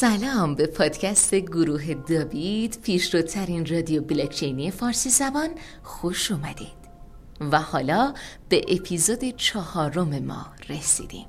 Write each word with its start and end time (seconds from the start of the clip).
سلام 0.00 0.54
به 0.54 0.66
پادکست 0.66 1.34
گروه 1.34 1.94
داوید 1.94 2.78
پیشروترین 2.82 3.66
رادیو 3.66 4.02
بلاکچینی 4.02 4.70
فارسی 4.70 5.10
زبان 5.10 5.48
خوش 5.82 6.30
اومدید. 6.30 6.76
و 7.40 7.60
حالا 7.60 8.14
به 8.48 8.64
اپیزود 8.68 9.36
چهارم 9.36 10.18
ما 10.18 10.46
رسیدیم. 10.68 11.26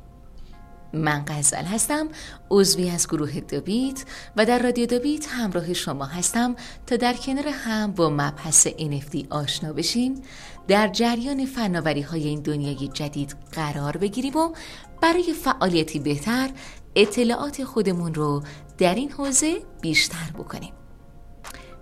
من 0.93 1.25
غزل 1.27 1.63
هستم 1.63 2.07
عضوی 2.51 2.89
از 2.89 3.07
گروه 3.07 3.39
دوبیت 3.39 4.05
و 4.35 4.45
در 4.45 4.59
رادیو 4.59 4.85
دوبیت 4.85 5.27
همراه 5.27 5.73
شما 5.73 6.05
هستم 6.05 6.55
تا 6.87 6.95
در 6.95 7.13
کنار 7.13 7.47
هم 7.47 7.91
با 7.91 8.09
مبحث 8.09 8.67
NFT 8.67 9.25
آشنا 9.29 9.73
بشیم 9.73 10.21
در 10.67 10.87
جریان 10.87 11.45
فناوری 11.45 12.01
های 12.01 12.27
این 12.27 12.41
دنیای 12.41 12.87
جدید 12.87 13.35
قرار 13.51 13.97
بگیریم 13.97 14.35
و 14.35 14.53
برای 15.01 15.33
فعالیتی 15.33 15.99
بهتر 15.99 16.49
اطلاعات 16.97 17.63
خودمون 17.63 18.13
رو 18.13 18.43
در 18.77 18.95
این 18.95 19.11
حوزه 19.11 19.61
بیشتر 19.81 20.31
بکنیم. 20.37 20.73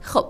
خب 0.02 0.26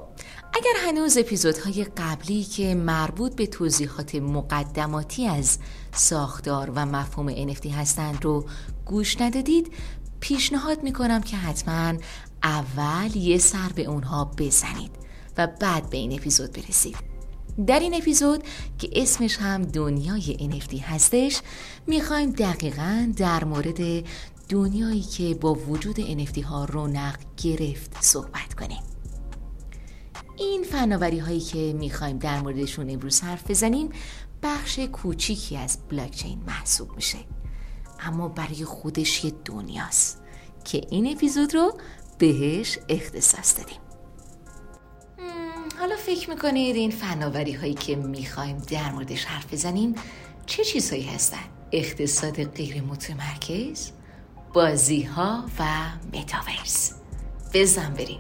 اگر 0.54 0.74
هنوز 0.88 1.18
اپیزودهای 1.18 1.84
قبلی 1.84 2.44
که 2.44 2.76
مربوط 2.76 3.36
به 3.36 3.48
توضیحات 3.48 4.16
مقدماتی 4.16 5.28
از 5.28 5.60
ساختار 5.94 6.72
و 6.76 6.86
مفهوم 6.86 7.52
NFT 7.52 7.66
هستند 7.66 8.26
رو 8.26 8.46
گوش 8.86 9.22
ندادید 9.22 9.74
پیشنهاد 10.20 10.84
می‌کنم 10.84 11.22
که 11.22 11.38
حتما 11.38 11.94
اول 12.44 13.16
یه 13.16 13.38
سر 13.38 13.70
به 13.76 13.86
اونها 13.86 14.32
بزنید 14.38 14.92
و 15.38 15.48
بعد 15.60 15.90
به 15.90 15.98
این 15.98 16.14
اپیزود 16.14 16.52
برسید. 16.52 17.16
در 17.68 17.80
این 17.80 17.96
اپیزود 17.96 18.44
که 18.80 18.90
اسمش 18.96 19.38
هم 19.38 19.62
دنیای 19.62 20.38
NFT 20.52 20.82
هستش 20.82 21.42
می‌خوایم 21.88 22.32
دقیقا 22.32 23.14
در 23.18 23.44
مورد 23.44 24.06
دنیایی 24.50 25.02
که 25.02 25.36
با 25.36 25.54
وجود 25.54 25.96
NFT 25.96 26.44
ها 26.44 26.66
رونق 26.66 27.16
گرفت 27.44 27.98
صحبت 28.02 28.54
کنیم 28.54 28.84
این 30.38 30.64
فناوری 30.64 31.20
هایی 31.20 31.40
که 31.40 31.74
می‌خوایم 31.80 32.18
در 32.18 32.40
موردشون 32.40 32.90
امروز 32.90 33.22
حرف 33.22 33.52
بزنیم 33.52 33.90
بخش 34.44 34.80
کوچیکی 34.80 35.58
از 35.58 35.78
بلاکچین 35.90 36.44
محسوب 36.48 36.96
میشه 36.96 37.18
اما 38.00 38.28
برای 38.28 38.66
خودش 38.66 39.26
یه 39.26 39.34
دنیاست 39.46 40.22
که 40.66 40.82
این 40.90 41.12
اپیزود 41.12 41.54
رو 41.54 41.78
بهش 42.18 42.80
اختصاص 42.90 43.58
دادیم 43.58 43.80
حالا 45.80 45.96
فکر 45.96 46.30
می‌کنید 46.30 46.76
این 46.76 46.92
فناوری 46.92 47.54
هایی 47.54 47.74
که 47.74 47.96
می‌خوایم 47.96 48.58
در 48.58 48.92
موردش 48.92 49.26
حرف 49.26 49.54
بزنیم 49.54 49.96
چه 50.46 50.64
چیزهایی 50.64 51.04
هستن؟ 51.04 51.44
اقتصاد 51.72 52.44
غیر 52.44 52.82
متمرکز؟ 52.82 53.92
بازی 54.56 55.04
ها 55.04 55.44
و 55.60 55.66
متاورس. 56.14 56.94
بزن 57.54 57.94
بریم. 57.94 58.20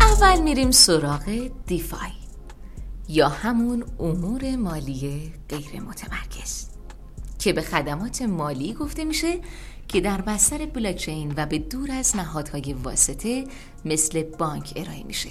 اول 0.00 0.42
میریم 0.42 0.70
سراغ 0.70 1.50
DeFi 1.66 1.98
یا 3.08 3.28
همون 3.28 3.84
امور 4.00 4.56
مالی 4.56 5.32
غیر 5.48 5.82
متمرکز 5.82 6.77
که 7.38 7.52
به 7.52 7.62
خدمات 7.62 8.22
مالی 8.22 8.72
گفته 8.72 9.04
میشه 9.04 9.40
که 9.88 10.00
در 10.00 10.20
بستر 10.20 10.66
بلاکچین 10.66 11.34
و 11.36 11.46
به 11.46 11.58
دور 11.58 11.90
از 11.90 12.16
نهادهای 12.16 12.72
واسطه 12.72 13.44
مثل 13.84 14.22
بانک 14.22 14.72
ارائه 14.76 15.02
میشه. 15.04 15.30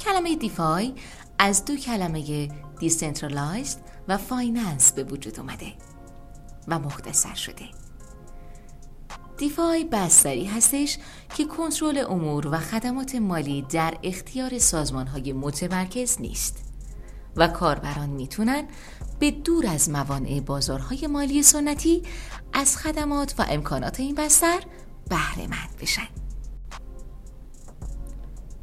کلمه 0.00 0.36
DeFi 0.36 0.94
از 1.38 1.64
دو 1.64 1.76
کلمه 1.76 2.48
decentralized 2.78 3.78
و 4.08 4.16
finance 4.16 4.92
به 4.92 5.04
وجود 5.04 5.40
اومده 5.40 5.72
و 6.68 6.78
مختصر 6.78 7.34
شده. 7.34 7.64
دیفای 9.38 9.84
بستری 9.84 10.44
هستش 10.44 10.98
که 11.36 11.44
کنترل 11.44 12.04
امور 12.08 12.46
و 12.46 12.58
خدمات 12.58 13.14
مالی 13.14 13.62
در 13.62 13.94
اختیار 14.02 14.58
سازمان 14.58 15.06
های 15.06 15.32
متمرکز 15.32 16.20
نیست. 16.20 16.63
و 17.36 17.48
کاربران 17.48 18.08
می‌تونن 18.08 18.64
به 19.18 19.30
دور 19.30 19.66
از 19.66 19.90
موانع 19.90 20.40
بازارهای 20.40 21.06
مالی 21.06 21.42
سنتی 21.42 22.02
از 22.52 22.76
خدمات 22.76 23.34
و 23.38 23.46
امکانات 23.48 24.00
این 24.00 24.14
بستر 24.14 24.60
بهره 25.10 25.46
مند 25.46 25.76
بشن. 25.80 26.08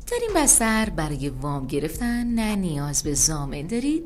در 0.08 0.18
این 0.22 0.32
بستر 0.36 0.90
برای 0.90 1.30
وام 1.30 1.68
گرفتن 1.68 2.28
نه 2.28 2.56
نیاز 2.56 3.04
به 3.04 3.14
زامن 3.14 3.68
دارید 3.68 4.06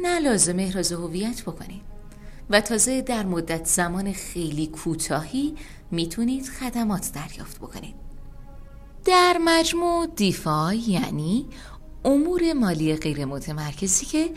نه 0.00 0.18
لازم 0.18 0.58
احراز 0.58 0.92
هویت 0.92 1.42
بکنید. 1.42 1.82
و 2.50 2.60
تازه 2.60 3.00
در 3.00 3.26
مدت 3.26 3.66
زمان 3.66 4.12
خیلی 4.12 4.66
کوتاهی 4.66 5.54
می‌تونید 5.90 6.48
خدمات 6.48 7.12
دریافت 7.14 7.58
بکنید. 7.58 7.94
در 9.04 9.36
مجموع 9.44 10.06
دیفای 10.06 10.78
یعنی 10.78 11.46
امور 12.04 12.52
مالی 12.52 12.96
غیر 12.96 13.24
متمرکزی 13.24 14.06
که 14.06 14.30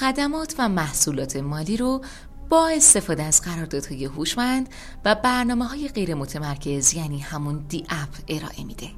خدمات 0.00 0.54
و 0.58 0.68
محصولات 0.68 1.36
مالی 1.36 1.76
رو 1.76 2.00
با 2.48 2.68
استفاده 2.68 3.22
از 3.22 3.42
قراردادهای 3.42 4.04
هوشمند 4.04 4.68
و 5.04 5.14
برنامه 5.14 5.64
های 5.64 5.88
غیر 5.88 6.14
متمرکز 6.14 6.94
یعنی 6.94 7.18
همون 7.18 7.64
دی 7.68 7.84
اپ 7.88 8.08
ارائه 8.28 8.64
میده. 8.64 8.90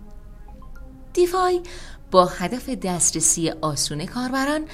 دیفای 1.13 1.63
با 2.11 2.27
هدف 2.27 2.69
دسترسی 2.69 3.51
آسون 3.51 4.07
کاربران 4.07 4.65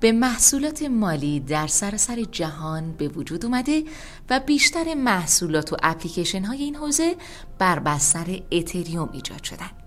به 0.00 0.12
محصولات 0.12 0.82
مالی 0.82 1.40
در 1.40 1.66
سراسر 1.66 2.22
جهان 2.22 2.92
به 2.92 3.08
وجود 3.08 3.44
اومده 3.44 3.84
و 4.30 4.40
بیشتر 4.40 4.94
محصولات 4.94 5.72
و 5.72 5.76
اپلیکیشن 5.82 6.44
های 6.44 6.62
این 6.62 6.76
حوزه 6.76 7.16
بر 7.58 7.78
بستر 7.78 8.42
اتریوم 8.52 9.08
ایجاد 9.12 9.42
شدن. 9.42 9.83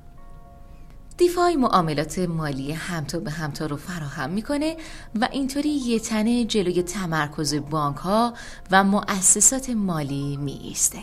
دیفای 1.18 1.56
معاملات 1.56 2.20
مالی 2.20 2.72
همتا 2.72 3.20
به 3.20 3.32
همتا 3.32 3.66
رو 3.66 3.78
فراهم 3.78 4.30
می‌کنه 4.30 4.78
و 5.16 5.28
اینطوری 5.32 5.70
یه 5.70 6.00
تنه 6.00 6.46
جلوی 6.46 6.84
تمرکز 6.84 7.56
بانک 7.56 7.98
ها 7.98 8.34
و 8.72 8.84
مؤسسات 8.84 9.70
مالی 9.70 10.38
می 10.38 10.60
ایسته. 10.64 11.00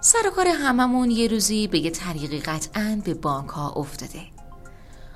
سر 0.00 0.26
و 0.26 0.30
کار 0.30 0.46
هممون 0.46 1.10
یه 1.10 1.28
روزی 1.28 1.66
به 1.66 1.78
یه 1.78 1.90
طریقی 1.90 2.40
قطعا 2.40 3.00
به 3.04 3.14
بانک 3.14 3.48
ها 3.48 3.70
افتاده. 3.70 4.20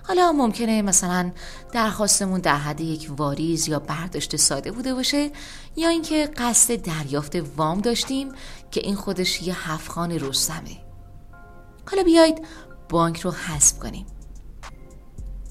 حالا 0.02 0.32
ممکنه 0.32 0.82
مثلا 0.82 1.32
درخواستمون 1.72 2.40
در 2.40 2.56
حد 2.56 2.80
یک 2.80 3.10
واریز 3.16 3.68
یا 3.68 3.78
برداشت 3.78 4.36
ساده 4.36 4.72
بوده 4.72 4.94
باشه 4.94 5.30
یا 5.76 5.88
اینکه 5.88 6.30
قصد 6.36 6.82
دریافت 6.82 7.36
وام 7.56 7.80
داشتیم 7.80 8.32
که 8.70 8.80
این 8.80 8.96
خودش 8.96 9.42
یه 9.42 9.70
هفخان 9.70 10.10
رستمه. 10.10 10.76
حالا 11.90 12.02
بیاید 12.02 12.46
بانک 12.90 13.20
رو 13.20 13.30
حذف 13.30 13.78
کنیم. 13.78 14.06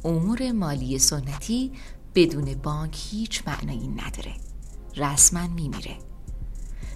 امور 0.06 0.52
مالی 0.52 1.00
سنتی 1.00 1.72
بدون 2.16 2.56
بانک 2.64 2.98
هیچ 3.12 3.44
معنایی 3.48 3.88
نداره. 3.88 4.34
رسما 4.98 5.48
میمیره. 5.48 5.98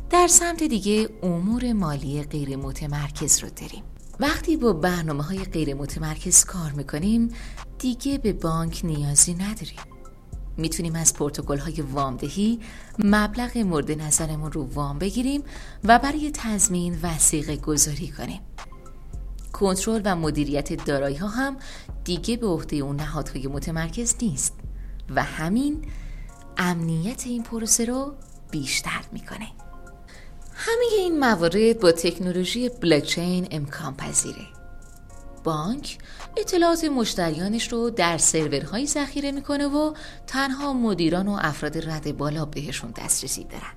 در 0.09 0.27
سمت 0.27 0.63
دیگه 0.63 1.09
امور 1.23 1.73
مالی 1.73 2.23
غیر 2.23 2.55
متمرکز 2.55 3.39
رو 3.39 3.49
داریم. 3.49 3.83
وقتی 4.19 4.57
با 4.57 4.73
برنامه 4.73 5.23
های 5.23 5.43
غیر 5.43 5.73
متمرکز 5.73 6.45
کار 6.45 6.71
می‌کنیم 6.71 7.29
دیگه 7.79 8.17
به 8.17 8.33
بانک 8.33 8.81
نیازی 8.83 9.33
نداریم. 9.33 9.79
می‌تونیم 10.57 10.95
از 10.95 11.13
پروتکل 11.13 11.57
های 11.57 11.81
وامدهی 11.81 12.59
مبلغ 12.99 13.57
مورد 13.57 13.91
نظرمون 13.91 14.51
رو 14.51 14.63
وام 14.63 14.99
بگیریم 14.99 15.43
و 15.83 15.99
برای 15.99 16.31
تضمین 16.33 16.99
وسیقه 17.03 17.55
گذاری 17.55 18.07
کنیم. 18.07 18.41
کنترل 19.53 20.01
و 20.05 20.15
مدیریت 20.15 20.85
دارایی 20.85 21.15
ها 21.15 21.27
هم 21.27 21.57
دیگه 22.03 22.37
به 22.37 22.47
عهده 22.47 22.75
اون 22.75 22.95
نهادهای 22.95 23.47
متمرکز 23.47 24.15
نیست 24.21 24.53
و 25.15 25.23
همین 25.23 25.85
امنیت 26.57 27.27
این 27.27 27.43
پروسه 27.43 27.85
رو 27.85 28.13
بیشتر 28.51 29.01
می‌کنه. 29.11 29.47
همه 30.53 30.85
این 30.97 31.19
موارد 31.19 31.79
با 31.79 31.91
تکنولوژی 31.91 32.69
بلاکچین 32.69 33.47
امکان 33.51 33.95
پذیره. 33.95 34.47
بانک 35.43 35.97
اطلاعات 36.37 36.83
مشتریانش 36.83 37.73
رو 37.73 37.89
در 37.89 38.17
سرورهایی 38.17 38.87
ذخیره 38.87 39.31
می‌کنه 39.31 39.67
و 39.67 39.93
تنها 40.27 40.73
مدیران 40.73 41.27
و 41.27 41.37
افراد 41.41 41.89
رد 41.89 42.17
بالا 42.17 42.45
بهشون 42.45 42.91
دسترسی 42.91 43.43
دارن. 43.43 43.73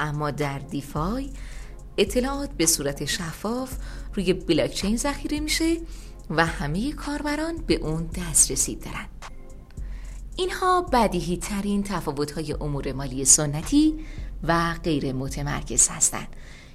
اما 0.00 0.30
در 0.30 0.58
دیفای 0.58 1.30
اطلاعات 1.98 2.50
به 2.50 2.66
صورت 2.66 3.04
شفاف 3.04 3.76
روی 4.14 4.32
بلاکچین 4.32 4.96
ذخیره 4.96 5.40
میشه 5.40 5.76
و 6.30 6.46
همه 6.46 6.92
کاربران 6.92 7.56
به 7.56 7.74
اون 7.74 8.06
دسترسی 8.06 8.76
دارن. 8.76 9.06
اینها 10.36 10.82
بدیهی 10.92 11.36
ترین 11.36 11.82
تفاوت 11.82 12.30
های 12.30 12.52
امور 12.52 12.92
مالی 12.92 13.24
سنتی 13.24 13.94
و 14.42 14.74
غیر 14.84 15.12
متمرکز 15.12 15.88
هستند 15.88 16.28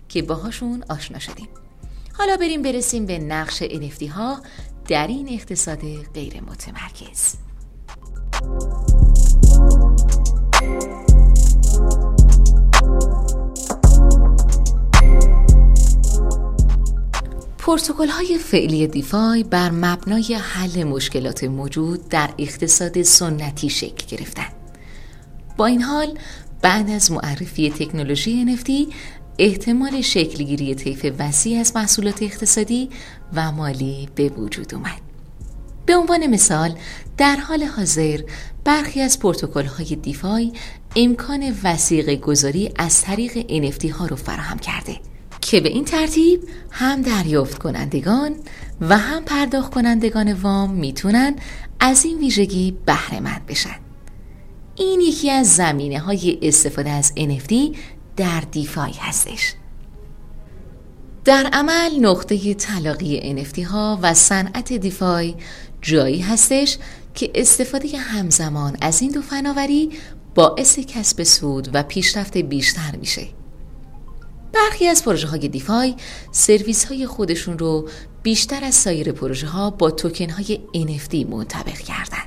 که 0.09 0.21
باهاشون 0.21 0.83
آشنا 0.89 1.19
شدیم. 1.19 1.47
حالا 2.13 2.37
بریم 2.37 2.61
برسیم 2.61 3.05
به 3.05 3.19
نقش 3.19 3.63
NFT 3.63 4.03
ها 4.03 4.41
در 4.87 5.07
این 5.07 5.29
اقتصاد 5.29 5.81
غیر 6.13 6.41
متمرکز. 6.41 7.35
پروتکل 17.69 18.07
های 18.07 18.37
فعلی 18.37 18.87
دیفای 18.87 19.43
بر 19.43 19.71
مبنای 19.71 20.33
حل 20.33 20.83
مشکلات 20.83 21.43
موجود 21.43 22.09
در 22.09 22.29
اقتصاد 22.37 23.01
سنتی 23.01 23.69
شکل 23.69 24.17
گرفتند. 24.17 24.51
با 25.57 25.65
این 25.65 25.81
حال 25.81 26.17
بعد 26.61 26.89
از 26.89 27.11
معرفی 27.11 27.69
تکنولوژی 27.69 28.57
NFT 28.57 28.93
احتمال 29.39 30.01
شکلگیری 30.01 30.75
طیف 30.75 31.13
وسیع 31.19 31.59
از 31.59 31.75
محصولات 31.75 32.23
اقتصادی 32.23 32.89
و 33.33 33.51
مالی 33.51 34.09
به 34.15 34.29
وجود 34.29 34.75
اومد. 34.75 35.01
به 35.85 35.95
عنوان 35.95 36.27
مثال 36.27 36.75
در 37.17 37.35
حال 37.35 37.63
حاضر 37.63 38.21
برخی 38.63 39.01
از 39.01 39.19
پروتکل 39.19 39.65
های 39.65 39.95
دیفای 39.95 40.51
امکان 40.95 41.55
وسیق 41.63 42.09
گذاری 42.09 42.71
از 42.75 43.01
طریق 43.01 43.31
NFT 43.67 43.91
ها 43.91 44.05
رو 44.05 44.15
فراهم 44.15 44.59
کرده 44.59 44.99
که 45.41 45.61
به 45.61 45.69
این 45.69 45.85
ترتیب 45.85 46.43
هم 46.71 47.01
deriافت 47.01 47.57
کنندگان 47.57 48.35
و 48.81 48.97
هم 48.97 49.23
پرداخت 49.23 49.73
کنندگان 49.73 50.33
وام 50.33 50.73
می‌تونن 50.73 51.35
از 51.79 52.05
این 52.05 52.17
ویژگی 52.17 52.77
بهره 52.85 53.19
مند 53.19 53.45
بشن. 53.45 53.75
این 54.75 55.01
یکی 55.01 55.31
از 55.31 55.55
زمینه 55.55 55.99
های 55.99 56.39
استفاده 56.41 56.89
از 56.89 57.13
NFT 57.17 57.77
در 58.17 58.43
دیفای 58.51 58.93
هستش. 58.99 59.53
در 61.25 61.49
عمل 61.53 61.99
نقطه 61.99 62.53
تلاقی 62.53 63.45
NFT 63.45 63.59
ها 63.59 63.99
و 64.01 64.13
صنعت 64.13 64.73
دیفای 64.73 65.35
جایی 65.81 66.19
هستش 66.19 66.77
که 67.13 67.31
استفاده 67.35 67.97
همزمان 67.97 68.77
از 68.81 69.01
این 69.01 69.11
دو 69.11 69.21
فناوری 69.21 69.89
باعث 70.35 70.79
کسب 70.79 71.23
سود 71.23 71.69
و 71.73 71.83
پیشرفت 71.83 72.37
بیشتر 72.37 72.95
میشه. 72.99 73.27
برخی 74.53 74.87
از 74.87 75.03
پروژه 75.03 75.27
های 75.27 75.47
دیفای 75.47 75.95
سرویس 76.31 76.85
های 76.85 77.05
خودشون 77.05 77.59
رو 77.59 77.89
بیشتر 78.23 78.63
از 78.63 78.75
سایر 78.75 79.11
پروژه 79.11 79.47
ها 79.47 79.69
با 79.69 79.91
توکن 79.91 80.29
های 80.29 80.59
NFT 80.73 81.29
منطبق 81.29 81.77
کردن. 81.77 82.23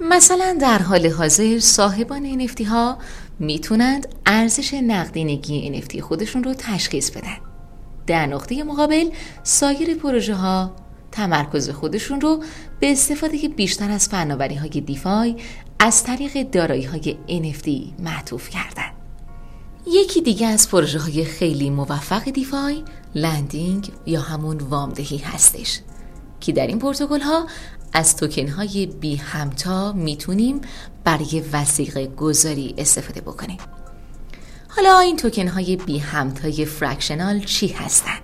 مثلا 0.00 0.58
در 0.60 0.78
حال 0.78 1.06
حاضر 1.06 1.58
صاحبان 1.58 2.46
NFT 2.46 2.66
ها 2.66 2.98
می‌تونند 3.38 4.08
ارزش 4.26 4.74
نقدینگی 4.74 5.82
NFT 5.82 5.98
خودشون 6.00 6.44
رو 6.44 6.54
تشخیص 6.54 7.10
بدن. 7.10 7.36
در 8.06 8.26
نقطه 8.26 8.64
مقابل 8.64 9.10
سایر 9.42 9.94
پروژه 9.94 10.34
ها 10.34 10.76
تمرکز 11.12 11.70
خودشون 11.70 12.20
رو 12.20 12.42
به 12.80 12.92
استفاده 12.92 13.48
بیشتر 13.48 13.90
از 13.90 14.08
فناوری 14.08 14.54
های 14.54 14.68
دیفای 14.68 15.36
از 15.78 16.04
طریق 16.04 16.50
دارایی 16.50 16.84
های 16.84 17.16
NFT 17.28 18.00
معطوف 18.02 18.48
کردن. 18.48 18.87
یکی 19.92 20.22
دیگه 20.22 20.46
از 20.46 20.70
پروژه 20.70 20.98
های 20.98 21.24
خیلی 21.24 21.70
موفق 21.70 22.24
دیفای 22.24 22.84
lending 23.14 23.92
یا 24.06 24.20
همون 24.20 24.58
وامدهی 24.58 25.18
هستش. 25.18 25.80
که 26.40 26.52
در 26.52 26.66
این 26.66 26.78
پروتکل 26.78 27.20
ها 27.20 27.46
از 27.92 28.16
توکن 28.16 28.48
های 28.48 28.86
بی 28.86 29.16
همتا 29.16 29.92
می‌تونیم 29.92 30.60
برای 31.04 31.42
وثیقه 31.52 32.06
گذاری 32.06 32.74
استفاده 32.78 33.20
بکنیم. 33.20 33.58
حالا 34.68 34.98
این 34.98 35.16
توکن 35.16 35.48
های 35.48 35.76
بی 35.76 35.98
همتای 35.98 36.64
fractional 36.64 37.40
چی 37.40 37.68
هستند؟ 37.68 38.22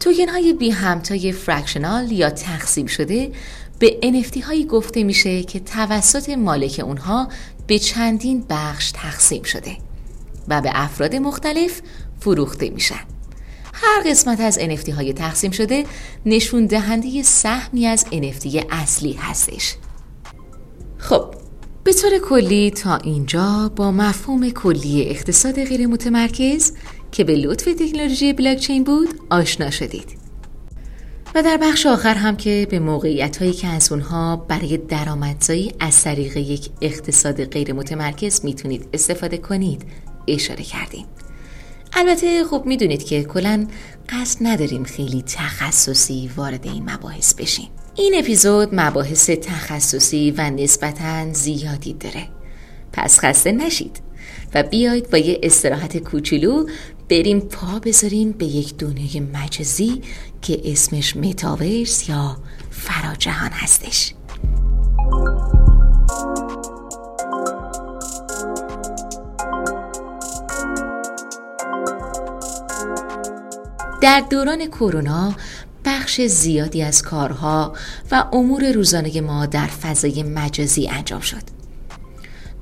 توکن 0.00 0.28
های 0.28 0.52
بی 0.52 0.70
همتای 0.70 1.32
fractional 1.32 2.12
یا 2.12 2.30
تقسیم 2.30 2.86
شده 2.86 3.32
به 3.78 4.00
NFT 4.02 4.42
هایی 4.42 4.64
گفته 4.64 5.02
میشه 5.02 5.42
که 5.42 5.60
توسط 5.60 6.28
مالک 6.30 6.80
اونها 6.84 7.28
به 7.66 7.78
چندین 7.78 8.44
بخش 8.48 8.90
تقسیم 8.90 9.42
شده. 9.42 9.76
و 10.48 10.60
به 10.60 10.70
افراد 10.74 11.14
مختلف 11.14 11.80
فروخته 12.20 12.70
میشن. 12.70 13.00
هر 13.74 14.02
قسمت 14.10 14.40
از 14.40 14.58
NFT 14.58 14.88
های 14.88 15.12
تقسیم 15.12 15.50
شده 15.50 15.84
نشون 16.26 16.66
دهنده 16.66 17.22
سهمی 17.22 17.86
از 17.86 18.04
NFT 18.04 18.64
اصلی 18.70 19.12
هستش. 19.12 19.74
خب 20.98 21.34
به 21.84 21.92
طور 21.92 22.18
کلی 22.18 22.70
تا 22.70 22.96
اینجا 22.96 23.72
با 23.76 23.92
مفهوم 23.92 24.50
کلی 24.50 25.08
اقتصاد 25.08 25.64
غیر 25.64 25.86
متمرکز 25.86 26.72
که 27.12 27.24
به 27.24 27.36
لطف 27.36 27.64
تکنولوژی 27.64 28.32
بلاکچین 28.32 28.84
بود 28.84 29.08
آشنا 29.30 29.70
شدید. 29.70 30.22
و 31.34 31.42
در 31.42 31.56
بخش 31.56 31.86
آخر 31.86 32.14
هم 32.14 32.36
که 32.36 32.66
به 32.70 32.78
موقعیت 32.78 33.36
هایی 33.36 33.52
که 33.52 33.68
از 33.68 33.92
اونها 33.92 34.36
برای 34.36 34.76
درآمدزایی 34.76 35.72
از 35.80 36.02
طریق 36.02 36.36
یک 36.36 36.70
اقتصاد 36.80 37.44
غیر 37.44 37.72
متمرکز 37.72 38.44
می‌تونید 38.44 38.88
استفاده 38.92 39.38
کنید 39.38 39.82
اشاره 40.28 40.64
کردیم. 40.64 41.06
البته 41.92 42.44
خب 42.44 42.62
می‌دونید 42.66 43.04
که 43.04 43.24
کلا 43.24 43.66
قصد 44.08 44.38
نداریم 44.40 44.84
خیلی 44.84 45.22
تخصصی 45.22 46.30
وارد 46.36 46.66
این 46.66 46.90
مباحث 46.90 47.34
بشیم. 47.34 47.68
این 47.94 48.14
اپیزود 48.18 48.68
مباحث 48.72 49.30
تخصصی 49.30 50.30
و 50.30 50.50
نسبتا 50.50 51.32
زیادی 51.32 51.92
داره. 51.92 52.28
پس 52.92 53.18
خسته 53.18 53.52
نشید 53.52 54.00
و 54.54 54.62
بیایید 54.62 55.10
با 55.10 55.18
یه 55.18 55.40
استراحت 55.42 55.96
کوچولو 55.96 56.66
بریم 57.08 57.40
پا 57.40 57.78
بذاریم 57.78 58.32
به 58.32 58.44
یک 58.44 58.76
دنیای 58.76 59.20
مجازی 59.20 60.02
که 60.42 60.60
اسمش 60.64 61.16
متاورس 61.16 62.08
یا 62.08 62.36
فراجهان 62.70 63.50
هستش. 63.50 64.14
در 74.02 74.20
دوران 74.30 74.66
کرونا 74.66 75.34
بخش 75.84 76.20
زیادی 76.20 76.82
از 76.82 77.02
کارها 77.02 77.72
و 78.10 78.24
امور 78.32 78.72
روزانه 78.72 79.20
ما 79.20 79.46
در 79.46 79.66
فضای 79.66 80.22
مجازی 80.22 80.88
انجام 80.88 81.20
شد. 81.20 81.42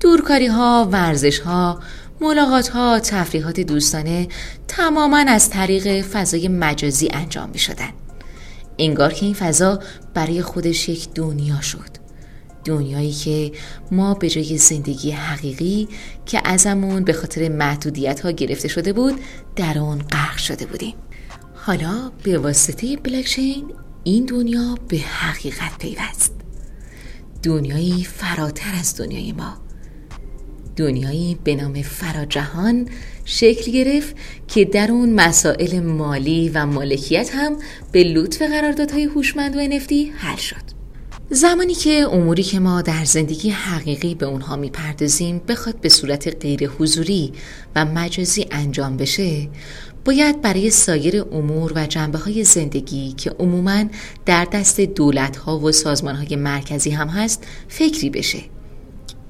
دورکاری 0.01 0.47
ها، 0.47 0.89
ورزش 0.93 1.39
ها، 1.39 1.81
ملاقات 2.21 2.69
ها، 2.69 3.01
تفریحات 3.01 3.61
دوستانه 3.61 4.29
تماما 4.69 5.19
از 5.29 5.51
طریق 5.51 6.03
فضای 6.03 6.49
مجازی 6.49 7.09
انجام 7.13 7.51
می 7.51 7.59
شدن. 7.59 7.91
انگار 8.79 9.13
که 9.13 9.27
این 9.27 9.35
فضا 9.35 9.81
برای 10.15 10.43
خودش 10.43 10.89
یک 10.89 11.09
دنیا 11.15 11.61
شد. 11.61 11.91
دنیایی 12.65 13.13
که 13.13 13.53
ما 13.91 14.15
به 14.15 14.31
جای 14.31 14.59
زندگی 14.59 15.11
حقیقی 15.11 15.89
که 16.27 16.41
ازمون 16.45 17.05
به 17.05 17.13
خاطر 17.13 17.49
محدودیت 17.49 18.21
ها 18.21 18.31
گرفته 18.31 18.69
شده 18.69 18.93
بود 18.93 19.21
در 19.57 19.79
آن 19.79 19.99
غرق 19.99 20.37
شده 20.37 20.67
بودیم. 20.67 20.95
حالا 21.63 22.13
به 22.23 22.39
واسطه 22.39 22.97
بلاکچین 22.97 23.65
این 24.05 24.25
دنیا 24.25 24.79
به 24.89 24.97
حقیقت 24.97 25.79
پیوست. 25.79 26.35
دنیایی 27.43 28.05
فراتر 28.05 28.75
از 28.81 28.97
دنیای 28.97 29.33
ما. 29.33 29.57
دنیایی 30.77 31.39
به 31.45 31.55
نام 31.55 31.83
فراجهان 31.83 32.89
شکل 33.25 33.73
گرفت 33.73 34.17
که 34.49 34.65
در 34.65 34.91
اون 34.91 35.13
مسائل 35.13 35.81
مالی 35.81 36.49
و 36.49 36.67
مالکیت 36.67 37.31
هم 37.35 37.57
به 37.93 38.05
لطف 38.05 38.43
قراردادهای 38.43 39.05
هوشمند 39.05 39.57
و 39.57 39.61
نفتی 39.61 40.13
حل 40.17 40.37
شد. 40.37 40.70
زمانی 41.33 41.75
که 41.75 42.07
اموری 42.13 42.43
که 42.43 42.61
ما 42.61 42.83
در 42.83 43.05
زندگی 43.05 43.51
حقیقی 43.51 44.15
به 44.15 44.27
اونها 44.27 44.57
می‌پردازیم 44.57 45.39
بخواد 45.49 45.81
به 45.81 45.89
صورت 45.89 46.37
غیر 46.43 46.69
حضوری 46.69 47.33
و 47.77 47.85
مجازی 47.85 48.47
انجام 48.51 48.97
بشه 48.97 49.49
باید 50.05 50.41
برای 50.43 50.71
سایر 50.71 51.23
امور 51.23 51.73
و 51.75 51.87
جنبه 51.87 52.19
های 52.19 52.45
زندگی 52.45 53.13
که 53.13 53.31
عموما 53.31 53.85
در 54.27 54.45
دست 54.45 54.81
دولت 54.81 55.37
ها 55.37 55.59
و 55.59 55.73
سازمان 55.73 56.15
های 56.17 56.37
مرکزی 56.37 56.91
هم 56.91 57.09
هست 57.09 57.47
فکری 57.69 58.11
بشه. 58.11 58.39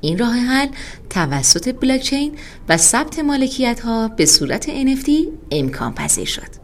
این 0.00 0.18
راه 0.18 0.36
حل 0.36 0.68
توسط 1.10 1.74
بلاکچین 1.80 2.32
و 2.68 2.76
ثبت 2.76 3.18
مالکیت 3.18 3.80
ها 3.80 4.08
به 4.08 4.26
صورت 4.26 4.66
NFT 4.66 5.10
امکان 5.50 5.94
پذیر 5.94 6.26
شد. 6.26 6.60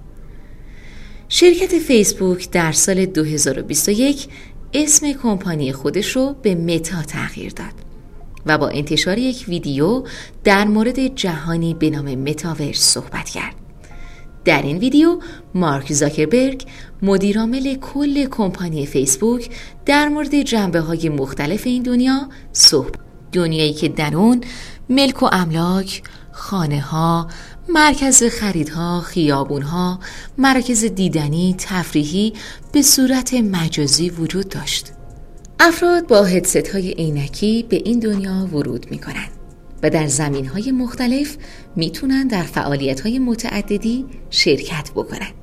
شرکت 1.28 1.78
فیسبوک 1.78 2.50
در 2.50 2.72
سال 2.72 3.06
2021 3.06 4.28
اسم 4.78 5.12
کمپانی 5.12 5.72
خودش 5.72 6.16
رو 6.16 6.36
به 6.42 6.54
متا 6.54 7.02
تغییر 7.02 7.52
داد 7.52 7.72
و 8.46 8.58
با 8.58 8.68
انتشار 8.68 9.18
یک 9.18 9.44
ویدیو 9.48 10.04
در 10.44 10.64
مورد 10.64 11.06
جهانی 11.06 11.74
به 11.74 11.90
نام 11.90 12.14
متاورس 12.14 12.78
صحبت 12.78 13.28
کرد. 13.28 13.54
در 14.44 14.62
این 14.62 14.78
ویدیو 14.78 15.20
مارک 15.54 15.92
زاکربرگ 15.92 16.64
مدیرعامل 17.02 17.74
کل 17.74 18.24
کمپانی 18.24 18.86
فیسبوک 18.86 19.50
در 19.86 20.08
مورد 20.08 20.42
جنبه 20.42 20.80
های 20.80 21.08
مختلف 21.08 21.66
این 21.66 21.82
دنیا 21.82 22.28
صحبت 22.52 22.94
دنیایی 23.32 23.72
که 23.72 23.88
در 23.88 24.16
اون 24.16 24.40
ملک 24.88 25.22
و 25.22 25.28
املاک 25.32 26.02
خانه 26.32 26.80
ها، 26.80 27.28
مرکز 27.68 28.22
خریدها، 28.22 29.00
خیابون 29.00 29.62
ها، 29.62 30.00
مرکز 30.38 30.84
دیدنی، 30.84 31.54
تفریحی 31.58 32.32
به 32.72 32.82
صورت 32.82 33.34
مجازی 33.34 34.10
وجود 34.10 34.48
داشت. 34.48 34.92
افراد 35.60 36.06
با 36.06 36.24
هدست 36.24 36.68
های 36.68 36.90
عینکی 36.90 37.66
به 37.68 37.76
این 37.76 37.98
دنیا 37.98 38.48
ورود 38.52 38.86
می 38.90 38.98
کنند 38.98 39.30
و 39.82 39.90
در 39.90 40.06
زمین 40.06 40.46
های 40.46 40.72
مختلف 40.72 41.36
می‌تونن 41.76 42.26
در 42.26 42.42
فعالیت 42.42 43.00
های 43.00 43.18
متعددی 43.18 44.04
شرکت 44.30 44.90
بکنند. 44.90 45.34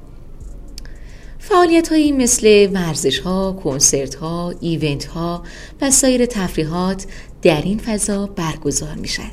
فعالیت 1.40 1.88
هایی 1.88 2.12
مثل 2.12 2.70
ورزش 2.74 3.20
ها، 3.20 3.60
کنسرت 3.64 4.16
ها، 4.16 4.54
ایونت 4.60 5.06
ها 5.06 5.44
و 5.82 5.92
سایر 5.92 6.26
تفریحات 6.26 7.06
در 7.42 7.62
این 7.62 7.78
فضا 7.78 8.26
برگزار 8.28 8.96
میشن 8.96 9.32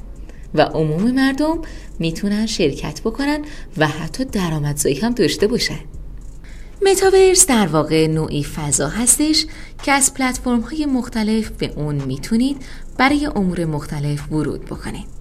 و 0.55 0.63
عموم 0.63 1.11
مردم 1.11 1.59
می‌تونن 2.01 2.47
شرکت 2.47 3.01
بکنن 3.01 3.45
و 3.77 3.87
حتی 3.87 4.25
درآمدزایی 4.25 5.01
هم 5.01 5.13
داشته 5.13 5.47
باشن. 5.47 5.81
متاورس 6.87 7.47
در 7.47 7.67
واقع 7.67 8.07
نوعی 8.07 8.45
فضا 8.45 8.89
هستش 8.89 9.47
که 9.83 9.93
از 9.93 10.15
پلتفرم 10.15 10.61
های 10.61 10.87
مختلف 10.87 11.51
به 11.51 11.73
اون 11.77 11.95
می‌تونید 11.95 12.57
برای 12.99 13.27
امور 13.27 13.65
مختلف 13.65 14.33
ورود 14.33 14.65
بکنید. 14.65 15.21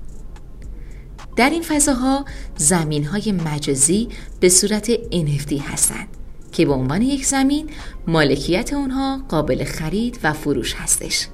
در 1.36 1.50
این 1.50 1.62
فضاها 1.62 2.26
زمین 2.58 3.06
های 3.06 3.32
مجازی 3.32 4.08
به 4.40 4.50
صورت 4.50 4.96
NFT 4.96 5.62
هستند 5.62 6.08
که 6.52 6.66
به 6.66 6.74
عنوان 6.74 7.02
یک 7.02 7.26
زمین 7.26 7.70
مالکیت 8.08 8.74
اونها 8.74 9.22
قابل 9.30 9.64
خرید 9.64 10.20
و 10.24 10.34
فروش 10.34 10.74
هستش. 10.74 11.28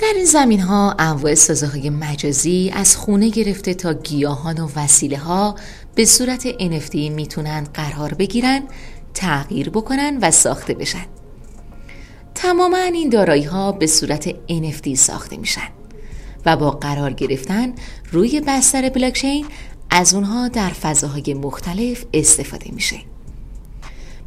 در 0.00 0.12
این 0.16 0.24
زمین 0.24 0.60
ها 0.60 0.94
انواع 0.98 1.34
سازه 1.34 1.90
مجازی 1.90 2.70
از 2.74 2.96
خونه 2.96 3.28
گرفته 3.28 3.74
تا 3.74 3.94
گیاهان 3.94 4.58
و 4.58 4.68
وسیله 4.76 5.18
ها 5.18 5.56
به 5.94 6.04
صورت 6.04 6.50
NFT 6.52 6.94
می‌تونن 6.94 7.66
قرار 7.74 8.14
بگیرن، 8.14 8.62
تغییر 9.14 9.70
بکنن 9.70 10.18
و 10.22 10.30
ساخته 10.30 10.74
بشن. 10.74 11.06
تماما 12.34 12.76
این 12.76 13.08
دارایی 13.08 13.42
ها 13.42 13.72
به 13.72 13.86
صورت 13.86 14.30
NFT 14.30 14.94
ساخته 14.94 15.36
میشن 15.36 15.68
و 16.46 16.56
با 16.56 16.70
قرار 16.70 17.12
گرفتن 17.12 17.74
روی 18.12 18.40
بستر 18.40 18.88
بلاکچین 18.88 19.46
از 19.90 20.14
اونها 20.14 20.48
در 20.48 20.70
فضاهای 20.70 21.34
مختلف 21.34 22.04
استفاده 22.14 22.70
میشه. 22.72 22.96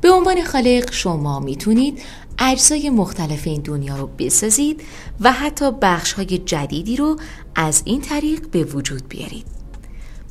به 0.02 0.12
عنوان 0.12 0.44
خالق 0.44 0.92
شما 0.92 1.40
می‌تونید 1.40 2.02
اجزای 2.40 2.90
مختلف 2.90 3.48
این 3.48 3.62
دنیا 3.62 3.98
رو 3.98 4.08
بسازید 4.08 4.82
و 5.20 5.32
حتی 5.32 5.72
بخش 5.72 6.14
های 6.14 6.38
جدیدی 6.38 6.96
رو 6.96 7.18
از 7.56 7.82
این 7.86 8.02
طریق 8.02 8.48
به 8.48 8.64
وجود 8.64 9.10
بیارید. 9.10 9.46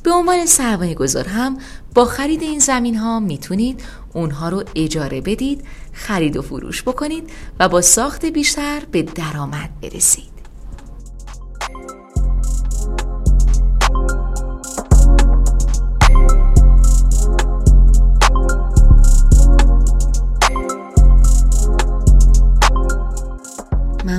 به 0.03 0.11
عنوان 0.11 0.45
سرمایه 0.45 0.93
گذار 0.93 1.27
هم 1.27 1.57
با 1.93 2.05
خرید 2.05 2.41
این 2.41 2.59
زمین 2.59 2.95
ها 2.95 3.19
می‌تونید 3.19 3.83
اونها 4.13 4.49
رو 4.49 4.63
اجاره 4.75 5.21
بدید، 5.21 5.63
خرید 5.93 6.37
و 6.37 6.41
فروش 6.41 6.83
بکنید 6.83 7.29
و 7.59 7.69
با 7.69 7.81
ساخت 7.81 8.25
بیشتر 8.25 8.81
به 8.91 9.01
درآمد 9.01 9.69
برسید. 9.81 10.32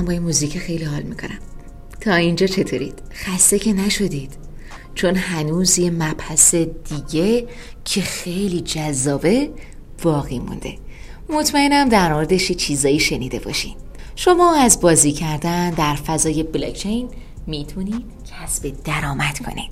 با 0.05 0.11
این 0.11 0.21
موزیک 0.21 0.57
خیلی 0.57 0.83
حال 0.83 1.01
می‌کنم. 1.01 1.39
تا 2.01 2.13
اینجا 2.13 2.47
چطورید؟ 2.47 3.01
خسته 3.13 3.59
که 3.59 3.73
نشدید. 3.73 4.37
چون 4.95 5.15
هنوز 5.15 5.79
یه 5.79 5.91
مبحث 5.91 6.55
دیگه 6.55 7.47
که 7.85 8.01
خیلی 8.01 8.61
جذابه 8.61 9.49
باقی 10.03 10.39
مونده. 10.39 10.77
مطمئنم 11.29 11.89
در 11.89 12.13
موردش 12.13 12.51
چیزایی 12.51 12.99
شنیده 12.99 13.39
باشین. 13.39 13.75
شما 14.15 14.55
از 14.55 14.81
بازی 14.81 15.11
کردن 15.11 15.69
در 15.69 15.95
فضای 15.95 16.43
بلاکچین 16.43 17.09
می‌تونید 17.47 18.05
کسب 18.31 18.73
درآمد 18.83 19.39
کنید. 19.39 19.71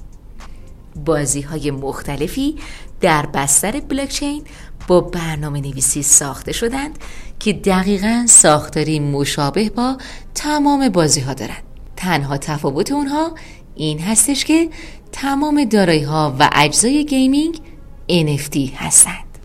بازی 1.05 1.41
های 1.41 1.71
مختلفی 1.71 2.55
در 3.01 3.25
بستر 3.25 3.79
بلاکچین 3.79 4.43
با 4.87 5.01
برنامه 5.01 5.61
نویسی 5.61 6.03
ساخته 6.03 6.51
شدند 6.51 6.99
که 7.39 7.53
دقیقا 7.53 8.25
ساختاری 8.29 8.99
مشابه 8.99 9.69
با 9.69 9.97
تمام 10.35 10.89
بازی 10.89 11.21
ها 11.21 11.33
دارند. 11.33 11.63
تنها 11.95 12.37
تفاوت 12.37 12.91
اونها 12.91 13.31
این 13.75 13.99
هستش 13.99 14.45
که 14.45 14.69
تمام 15.11 15.65
دارایی 15.65 16.03
ها 16.03 16.35
و 16.39 16.49
اجزای 16.53 17.05
gaming 17.05 17.61
NFT 18.09 18.57
هستند. 18.75 19.37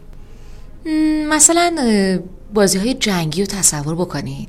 مثلا 1.28 1.74
بازی 2.54 2.78
های 2.78 2.94
جنگی 2.94 3.40
رو 3.40 3.46
تصور 3.46 3.94
بکنید. 3.94 4.48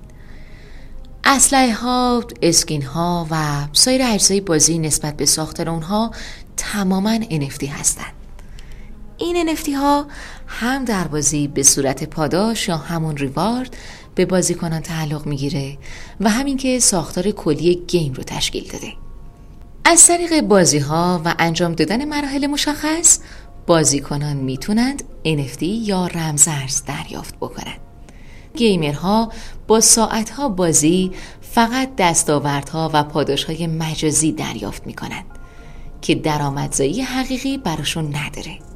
اسلحه 1.24 1.74
ها، 1.74 2.24
skin 2.42 2.82
ها 2.82 3.28
و 3.32 3.68
سایر 3.74 4.02
اجزای 4.04 4.42
بازی 4.42 4.80
نسبت 4.80 5.18
به 5.18 5.26
ساختار 5.26 5.70
اونها 5.70 6.12
تماما 6.58 7.20
NFT 7.20 7.64
هستند. 7.64 8.19
این 9.20 9.56
NFT 9.56 9.70
ها 9.70 10.06
هم 10.48 10.86
در 10.86 11.08
بازی 11.08 11.48
به 11.48 11.64
صورت 11.64 12.04
پاداش 12.04 12.68
یا 12.68 12.78
همون 12.78 13.18
ریوارد 13.18 13.78
به 14.16 14.26
بازیکنان 14.26 14.82
تعلق 14.82 15.26
می‌گیره 15.26 15.78
و 16.20 16.30
همین 16.30 16.58
که 16.58 16.80
ساختار 16.80 17.32
کلی 17.32 17.76
گیم 17.88 18.14
رو 18.14 18.24
تشکیل 18.24 18.72
داده. 18.72 18.94
از 19.86 20.08
طریق 20.08 20.42
بازی 20.42 20.80
ها 20.80 21.22
و 21.26 21.36
انجام 21.40 21.74
دادن 21.74 22.06
مراحل 22.06 22.48
مشخص 22.48 23.20
بازیکنان 23.68 24.38
می‌تونند 24.38 25.04
NFT 25.26 25.62
یا 25.62 26.08
رمزرز 26.08 26.84
دریافت 26.86 27.36
بکنند. 27.36 27.80
گیمرها 28.56 29.32
با 29.68 29.80
ساعتها 29.80 30.50
بازی 30.50 31.12
فقط 31.42 31.90
دستاوردها 31.98 32.92
و 32.94 33.04
پاداشهای 33.04 33.68
مجازی 33.68 34.32
دریافت 34.32 34.88
می‌کنند 34.88 35.26
که 36.02 36.16
درآمدزایی 36.16 37.02
حقیقی 37.02 37.58
براشون 37.58 38.16
نداره. 38.16 38.69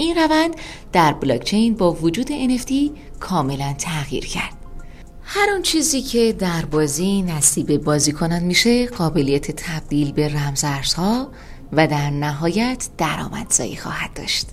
این 0.00 0.16
روند 0.16 0.56
در 0.92 1.12
بلاکچین 1.12 1.74
با 1.74 1.92
وجود 1.92 2.28
NFT 2.28 2.72
کاملا 3.20 3.74
تغییر 3.78 4.26
کرد. 4.26 4.52
هر 5.22 5.50
اون 5.50 5.62
چیزی 5.62 6.02
که 6.02 6.32
در 6.32 6.64
بازی 6.64 7.22
نصیب 7.22 7.76
بازیکنان 7.76 8.42
میشه 8.42 8.86
قابلیت 8.86 9.50
تبدیل 9.50 10.12
به 10.12 10.28
رمزارزها 10.28 11.32
و 11.72 11.86
در 11.86 12.10
نهایت 12.10 12.88
درآمدزایی 12.98 13.76
خواهد 13.76 14.14
داشت. 14.14 14.46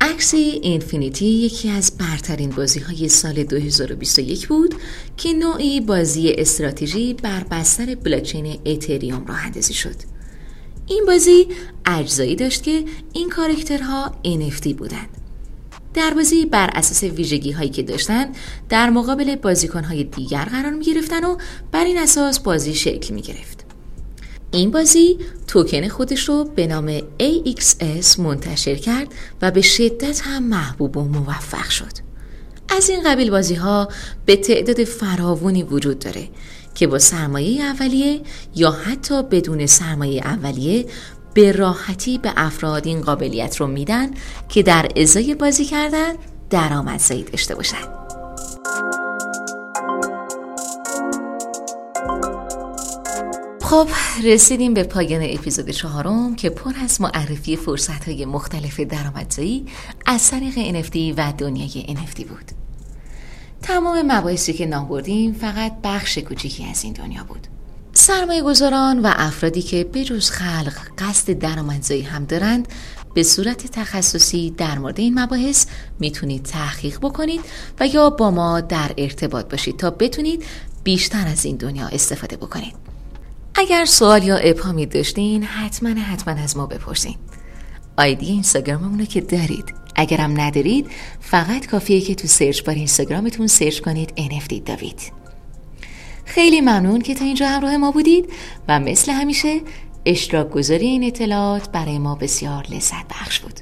عکسی 0.00 0.60
اینفینیتی 0.62 1.26
یکی 1.26 1.70
از 1.70 1.92
برترین 1.98 2.50
بازی 2.50 2.80
های 2.80 3.08
سال 3.08 3.44
2021 3.44 4.48
بود 4.48 4.74
که 5.16 5.32
نوعی 5.32 5.80
بازی 5.80 6.32
استراتژی 6.32 7.14
بر 7.14 7.44
بستر 7.50 7.94
بلاکچین 7.94 8.58
اتریوم 8.66 9.26
راه 9.26 9.46
اندازی 9.46 9.74
شد. 9.74 10.17
این 10.88 11.04
بازی 11.06 11.48
اجزایی 11.86 12.36
داشت 12.36 12.62
که 12.62 12.84
این 13.12 13.30
کارکترها 13.30 14.12
NFT 14.24 14.74
بودند 14.74 15.08
در 15.94 16.14
بازی 16.14 16.46
بر 16.46 16.70
اساس 16.74 17.02
ویژگی 17.02 17.52
هایی 17.52 17.70
که 17.70 17.82
داشتن 17.82 18.32
در 18.68 18.90
مقابل 18.90 19.36
بازیکن 19.36 19.84
های 19.84 20.04
دیگر 20.04 20.44
قرار 20.44 20.72
می 20.72 20.84
گرفتن 20.84 21.24
و 21.24 21.36
بر 21.72 21.84
این 21.84 21.98
اساس 21.98 22.40
بازی 22.40 22.74
شکل 22.74 23.14
می 23.14 23.22
گرفت. 23.22 23.64
این 24.50 24.70
بازی 24.70 25.18
توکن 25.46 25.88
خودش 25.88 26.28
رو 26.28 26.44
به 26.44 26.66
نام 26.66 26.98
AXS 26.98 28.18
منتشر 28.18 28.74
کرد 28.74 29.14
و 29.42 29.50
به 29.50 29.62
شدت 29.62 30.20
هم 30.20 30.42
محبوب 30.42 30.96
و 30.96 31.04
موفق 31.04 31.68
شد. 31.68 31.92
از 32.68 32.88
این 32.88 33.02
قبیل 33.02 33.30
بازی 33.30 33.54
ها 33.54 33.88
به 34.26 34.36
تعداد 34.36 34.84
فراوانی 34.84 35.62
وجود 35.62 35.98
داره 35.98 36.28
که 36.78 36.86
با 36.86 36.98
سرمایه 36.98 37.64
اولیه 37.64 38.20
یا 38.54 38.70
حتی 38.70 39.22
بدون 39.22 39.66
سرمایه 39.66 40.22
اولیه 40.24 40.86
به 41.34 41.52
راحتی 41.52 42.18
به 42.18 42.32
افراد 42.36 42.86
این 42.86 43.00
قابلیت 43.00 43.56
رو 43.56 43.66
میدن 43.66 44.10
که 44.48 44.62
در 44.62 44.88
ازای 44.96 45.34
بازی 45.34 45.64
کردن 45.64 46.12
درآمدزایی 46.50 47.22
داشته 47.22 47.54
باشن. 47.54 47.76
خب 53.60 53.88
رسیدیم 54.24 54.74
به 54.74 54.84
پایان 54.84 55.22
اپیزود 55.22 55.70
چهارم 55.70 56.36
که 56.36 56.50
پر 56.50 56.72
از 56.84 57.00
معرفی 57.00 57.56
فرصت 57.56 58.08
های 58.08 58.24
مختلف 58.24 58.80
درآمدزایی 58.80 59.66
از 60.06 60.30
طریق 60.30 60.82
NFT 60.82 60.96
و 61.16 61.32
دنیای 61.38 61.96
NFT 61.96 62.24
بود. 62.24 62.67
تمام 63.62 64.12
مباحثی 64.12 64.52
که 64.52 64.66
نام 64.66 64.88
بردیم 64.88 65.32
فقط 65.32 65.72
بخش 65.84 66.18
کوچیکی 66.18 66.64
از 66.64 66.84
این 66.84 66.92
دنیا 66.92 67.24
بود. 67.24 67.46
سرمایه 67.92 68.42
گذاران 68.42 68.98
و 68.98 69.12
افرادی 69.16 69.62
که 69.62 69.84
بجز 69.84 70.30
خلق 70.30 70.74
قصد 70.98 71.32
درآمدزایی 71.32 72.02
هم 72.02 72.24
دارند 72.24 72.68
به 73.14 73.22
صورت 73.22 73.66
تخصصی 73.66 74.50
در 74.50 74.78
مورد 74.78 75.00
این 75.00 75.18
مباحث 75.18 75.66
می‌تونید 75.98 76.42
تحقیق 76.42 76.98
بکنید 76.98 77.40
و 77.80 77.86
یا 77.86 78.10
با 78.10 78.30
ما 78.30 78.60
در 78.60 78.90
ارتباط 78.98 79.50
باشید 79.50 79.76
تا 79.76 79.90
بتونید 79.90 80.44
بیشتر 80.84 81.26
از 81.26 81.44
این 81.44 81.56
دنیا 81.56 81.86
استفاده 81.86 82.36
بکنید. 82.36 82.74
اگر 83.54 83.84
سوال 83.84 84.22
یا 84.22 84.36
ابهامی 84.36 84.86
داشتین 84.86 85.42
حتما 85.42 85.88
حتما 85.88 86.34
از 86.34 86.56
ما 86.56 86.66
بپرسین. 86.66 87.16
آیدی 87.96 88.26
اینستاگراممون 88.26 88.98
رو 88.98 89.04
که 89.04 89.20
دارید. 89.20 89.74
اگرم 89.98 90.40
ندارید 90.40 90.86
فقط 91.20 91.66
کافیه 91.66 92.00
که 92.00 92.14
تو 92.14 92.28
search 92.28 92.62
bar 92.62 92.74
اینستاگرامتون 92.74 93.46
search 93.46 93.80
کنید 93.80 94.12
NFT 94.16 94.54
داوید 94.64 95.12
خیلی 96.24 96.60
ممنون 96.60 97.00
که 97.00 97.14
تا 97.14 97.24
اینجا 97.24 97.48
همراه 97.48 97.76
ما 97.76 97.90
بودید 97.90 98.32
و 98.68 98.80
مثل 98.80 99.12
همیشه 99.12 99.60
اشتراک 100.06 100.50
گذاری 100.50 100.86
این 100.86 101.04
اطلاعات 101.04 101.70
برای 101.70 101.98
ما 101.98 102.14
بسیار 102.14 102.66
لذت 102.70 103.08
بخش 103.10 103.40
بود. 103.40 103.60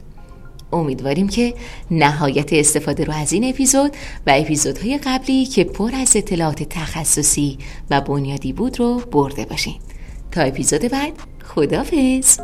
امیدواریم 0.73 1.29
که 1.29 1.55
نهایت 1.91 2.53
استفاده 2.53 3.05
رو 3.05 3.13
از 3.13 3.33
این 3.33 3.49
اپیزود 3.49 3.97
و 4.27 4.33
اپیزودهای 4.37 4.99
قبلی 4.99 5.47
که 5.47 5.65
پر 5.65 5.91
از 5.95 6.17
اطلاعات 6.17 6.63
تخصصی 6.63 7.59
و 7.91 8.01
بنیادی 8.01 8.53
بود 8.53 8.79
رو 8.81 8.99
برده 8.99 9.45
باشین. 9.45 9.77
تا 10.31 10.41
اپیزود 10.41 10.81
بعد 10.81 11.13
خدافظ 11.45 12.39